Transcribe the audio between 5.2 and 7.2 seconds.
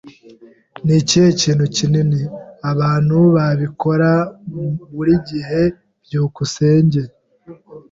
gihe. byukusenge